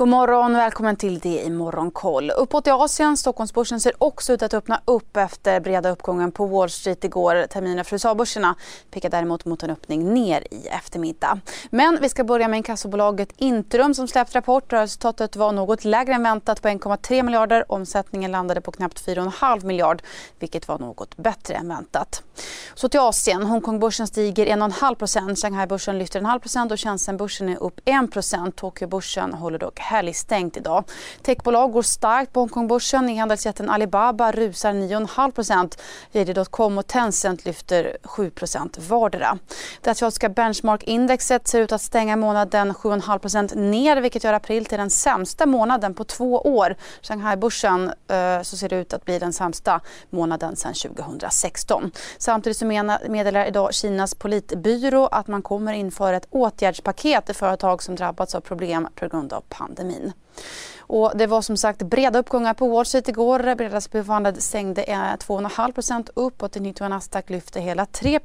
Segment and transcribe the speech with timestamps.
[0.00, 2.30] God morgon välkommen till det i Morgonkoll.
[2.30, 6.70] Uppåt i Asien, Stockholmsbörsen ser också ut att öppna upp efter breda uppgången på Wall
[6.70, 7.46] Street igår.
[7.46, 8.54] Terminen för USA-börserna
[8.90, 11.40] pekar däremot mot en öppning ner i eftermiddag.
[11.70, 14.72] Men vi ska börja med inkassobolaget Intrum som släppt rapport.
[14.72, 17.72] Resultatet var något lägre än väntat på 1,3 miljarder.
[17.72, 20.02] Omsättningen landade på knappt 4,5 miljard
[20.38, 22.22] vilket var något bättre än väntat.
[22.74, 23.42] Så till Asien.
[23.42, 30.56] Hongkongbörsen stiger 1,5 Shanghaibörsen lyfter 1,5 och Shenzhenbörsen är upp 1 Tokyobörsen håller dock helgstängt
[30.56, 30.84] idag.
[31.22, 33.08] Techbolag går starkt på Hongkongbörsen.
[33.08, 35.78] E-handelsjätten Alibaba rusar 9,5.
[36.12, 38.30] JD.com och Tencent lyfter 7
[38.88, 39.38] vardera.
[39.80, 44.90] Det asiatiska benchmark-indexet ser ut att stänga månaden 7,5 ner vilket gör april till den
[44.90, 46.76] sämsta månaden på två år.
[47.02, 49.80] Shanghai-börsen eh, så ser det ut att bli den sämsta
[50.10, 51.90] månaden sedan 2016.
[52.18, 52.66] Samtidigt så
[53.08, 58.40] meddelar idag Kinas politbyrå att man kommer införa ett åtgärdspaket till företag som drabbats av
[58.40, 59.79] problem på grund av pandemin.
[59.80, 60.12] pandemin.
[60.92, 63.54] Och det var som sagt breda uppgångar på Wall Street igår.
[63.54, 68.20] Breda befallande stängde 2,5% upp och till nytt Nasdaq lyfte hela 3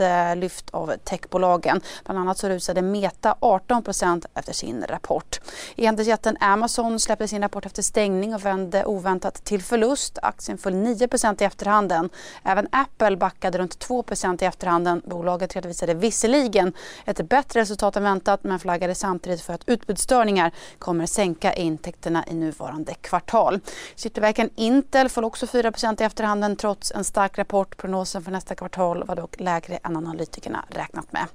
[0.00, 1.80] eh, lyft av techbolagen.
[2.04, 5.40] Bland annat så rusade Meta 18% efter sin rapport.
[5.76, 10.18] E-handelsjätten Amazon släppte sin rapport efter stängning och vände oväntat till förlust.
[10.22, 12.10] Aktien föll 9% i efterhanden.
[12.42, 15.02] Även Apple backade runt 2% i efterhanden.
[15.04, 16.72] Bolaget redovisade visserligen
[17.04, 22.24] ett bättre resultat än väntat men flaggade samtidigt för att utbudsstörningar kommer sänka intäkterna intäkterna
[22.26, 23.60] i nuvarande kvartal.
[23.96, 27.76] Chiptillverkaren Intel föll också 4% i efterhanden trots en stark rapport.
[27.76, 31.26] Prognosen för nästa kvartal var dock lägre än analytikerna räknat med.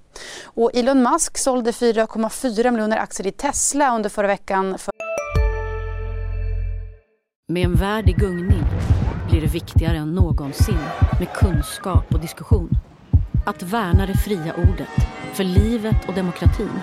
[0.44, 4.78] Och Elon Musk sålde 4,4 miljoner aktier i Tesla under förra veckan.
[4.78, 4.92] För...
[7.48, 8.66] Med en värld i gungning
[9.30, 10.80] blir det viktigare än någonsin
[11.20, 12.70] med kunskap och diskussion.
[13.46, 14.90] Att värna det fria ordet,
[15.34, 16.80] för livet och demokratin.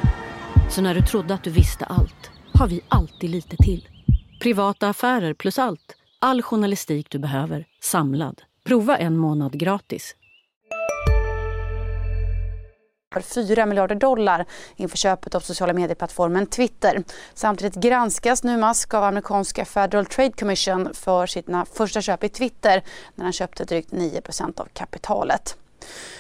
[0.71, 3.89] Så när du trodde att du visste allt har vi alltid lite till.
[4.41, 5.97] Privata affärer plus allt.
[6.19, 8.43] All journalistik du behöver, samlad.
[8.65, 10.15] Prova en månad gratis.
[13.35, 14.47] 4 miljarder dollar
[14.77, 17.05] inför köpet av sociala medieplattformen Twitter.
[17.35, 22.85] Samtidigt granskas nu Musk av amerikanska Federal Trade Commission för sina första köp i Twitter
[23.15, 25.57] när han köpte drygt 9% av kapitalet.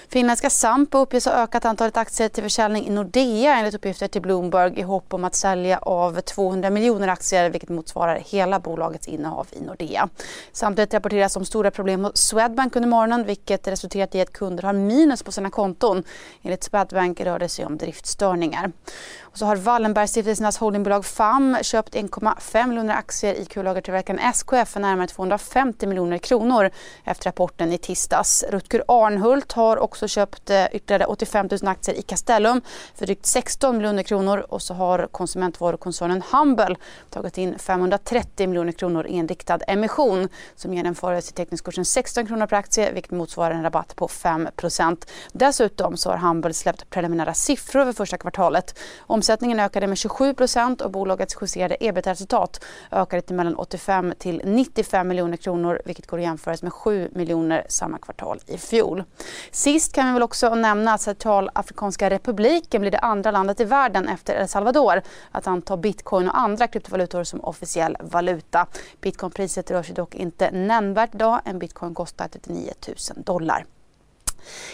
[0.08, 4.78] Finländska Sampo uppges ha ökat antalet aktier till försäljning i Nordea enligt uppgifter till Bloomberg
[4.78, 9.60] i hopp om att sälja av 200 miljoner aktier vilket motsvarar hela bolagets innehav i
[9.60, 10.08] Nordea.
[10.52, 14.72] Samtidigt rapporteras om stora problem hos Swedbank under morgonen vilket resulterat i att kunder har
[14.72, 16.02] minus på sina konton.
[16.42, 18.72] Enligt Swedbank rör det sig om driftstörningar.
[19.20, 25.06] Och så har Wallenbergstiftelsernas holdingbolag FAM köpt 1,5 miljoner aktier i kullagertillverkaren SKF för närmare
[25.06, 26.70] 250 miljoner kronor
[27.04, 28.44] efter rapporten i tisdags.
[28.50, 32.60] Rutger Arnhult har också också köpt eh, ytterligare 85 000 aktier i Castellum
[32.94, 36.76] för drygt 16 miljoner kronor och så har konsumentvarukoncernen Humble
[37.10, 42.46] tagit in 530 miljoner kronor i en riktad emission som genomfördes till teckningskursen 16 kronor
[42.46, 47.84] per aktie vilket motsvarar en rabatt på 5% Dessutom så har Humble släppt preliminära siffror
[47.84, 48.78] för första kvartalet.
[49.00, 55.36] Omsättningen ökade med 27% och bolagets justerade ebit-resultat ökade till mellan 85 till 95 miljoner
[55.36, 59.04] kronor vilket går att jämföras med 7 miljoner samma kvartal i fjol.
[59.50, 64.08] Sist kan vi väl också nämna att Centralafrikanska republiken blir det andra landet i världen
[64.08, 68.66] efter El Salvador att anta bitcoin och andra kryptovalutor som officiell valuta.
[69.00, 71.41] Bitcoinpriset rör sig dock inte nämnvärt idag.
[71.44, 72.72] En bitcoin kostar 39
[73.14, 73.64] 000 dollar.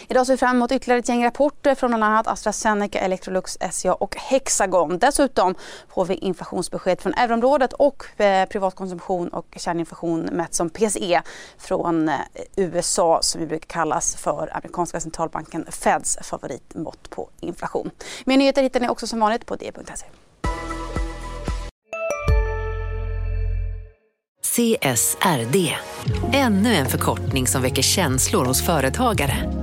[0.07, 3.93] Idag ser vi fram emot ytterligare ett gäng rapporter från bland annat AstraZeneca, Electrolux, SCA
[3.93, 4.99] och Hexagon.
[4.99, 5.55] Dessutom
[5.93, 11.21] får vi inflationsbesked från euroområdet och eh, privatkonsumtion och kärninflation mätt som PCE
[11.57, 12.15] från eh,
[12.55, 17.89] USA som vi brukar kallas för amerikanska centralbanken Feds favoritmått på inflation.
[18.25, 20.05] Mer nyheter hittar ni också som vanligt på d.se.
[24.55, 25.73] CSRD,
[26.33, 29.62] ännu en förkortning som väcker känslor hos företagare.